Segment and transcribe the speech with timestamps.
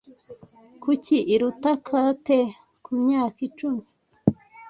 [0.83, 2.39] Kuki iruta Kate
[2.83, 3.83] kumyaka icumi.